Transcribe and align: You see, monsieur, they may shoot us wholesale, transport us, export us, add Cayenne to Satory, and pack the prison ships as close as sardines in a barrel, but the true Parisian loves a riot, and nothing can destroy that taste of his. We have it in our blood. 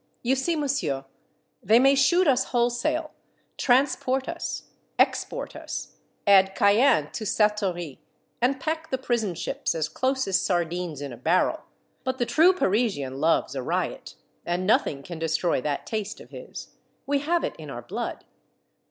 You 0.23 0.33
see, 0.35 0.55
monsieur, 0.55 1.05
they 1.61 1.77
may 1.77 1.93
shoot 1.93 2.27
us 2.27 2.45
wholesale, 2.45 3.11
transport 3.55 4.27
us, 4.27 4.63
export 4.97 5.55
us, 5.55 5.97
add 6.25 6.55
Cayenne 6.55 7.11
to 7.11 7.23
Satory, 7.23 7.99
and 8.41 8.59
pack 8.59 8.89
the 8.89 8.97
prison 8.97 9.35
ships 9.35 9.75
as 9.75 9.87
close 9.87 10.27
as 10.27 10.41
sardines 10.41 11.01
in 11.01 11.13
a 11.13 11.17
barrel, 11.17 11.65
but 12.03 12.17
the 12.17 12.25
true 12.25 12.51
Parisian 12.51 13.19
loves 13.21 13.53
a 13.53 13.61
riot, 13.61 14.15
and 14.43 14.65
nothing 14.65 15.03
can 15.03 15.19
destroy 15.19 15.61
that 15.61 15.85
taste 15.85 16.19
of 16.19 16.31
his. 16.31 16.69
We 17.05 17.19
have 17.19 17.43
it 17.43 17.55
in 17.57 17.69
our 17.69 17.83
blood. 17.83 18.25